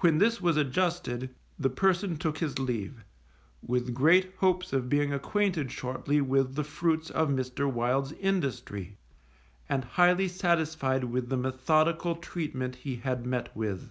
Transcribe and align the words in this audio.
When 0.00 0.18
this 0.18 0.38
was 0.38 0.58
adjusted, 0.58 1.34
the 1.58 1.70
person 1.70 2.18
took 2.18 2.36
his 2.36 2.58
leave, 2.58 3.06
with 3.62 3.94
great 3.94 4.34
hopes 4.40 4.74
of 4.74 4.90
being 4.90 5.14
acquainted 5.14 5.72
shortly 5.72 6.20
with 6.20 6.56
the 6.56 6.62
fruits 6.62 7.08
of 7.08 7.30
Mr. 7.30 7.64
Wild's 7.72 8.12
industry, 8.12 8.98
and 9.66 9.84
highly 9.86 10.28
satisfied 10.28 11.04
with 11.04 11.30
the 11.30 11.38
methodical 11.38 12.16
treatment 12.16 12.76
he 12.76 12.96
had 12.96 13.24
met 13.24 13.56
with. 13.56 13.88